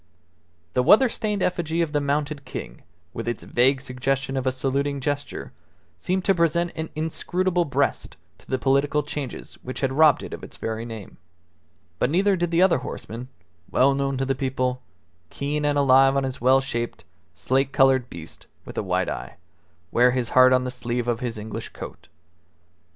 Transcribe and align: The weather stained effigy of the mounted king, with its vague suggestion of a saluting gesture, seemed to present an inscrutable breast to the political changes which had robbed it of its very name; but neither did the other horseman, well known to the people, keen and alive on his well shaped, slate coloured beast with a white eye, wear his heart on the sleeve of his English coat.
The 0.73 0.81
weather 0.81 1.09
stained 1.09 1.43
effigy 1.43 1.79
of 1.83 1.91
the 1.91 2.01
mounted 2.01 2.43
king, 2.43 2.81
with 3.13 3.27
its 3.27 3.43
vague 3.43 3.81
suggestion 3.81 4.35
of 4.35 4.47
a 4.47 4.51
saluting 4.51 4.99
gesture, 4.99 5.51
seemed 5.95 6.25
to 6.25 6.33
present 6.33 6.71
an 6.75 6.89
inscrutable 6.95 7.65
breast 7.65 8.17
to 8.39 8.49
the 8.49 8.57
political 8.57 9.03
changes 9.03 9.59
which 9.61 9.81
had 9.81 9.91
robbed 9.93 10.23
it 10.23 10.33
of 10.33 10.43
its 10.43 10.57
very 10.57 10.85
name; 10.85 11.17
but 11.99 12.09
neither 12.09 12.35
did 12.35 12.49
the 12.49 12.63
other 12.63 12.79
horseman, 12.79 13.27
well 13.69 13.93
known 13.93 14.17
to 14.17 14.25
the 14.25 14.33
people, 14.33 14.81
keen 15.29 15.63
and 15.65 15.77
alive 15.77 16.17
on 16.17 16.23
his 16.23 16.41
well 16.41 16.61
shaped, 16.61 17.05
slate 17.35 17.71
coloured 17.71 18.09
beast 18.09 18.47
with 18.65 18.79
a 18.79 18.81
white 18.81 19.07
eye, 19.07 19.35
wear 19.91 20.09
his 20.09 20.29
heart 20.29 20.51
on 20.51 20.63
the 20.63 20.71
sleeve 20.71 21.07
of 21.07 21.19
his 21.19 21.37
English 21.37 21.69
coat. 21.73 22.07